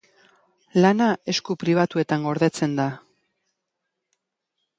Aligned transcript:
Lana 0.85 1.09
esku 1.33 1.57
pribatuetan 1.63 2.25
gordetzen 2.29 2.75
da. 2.81 2.89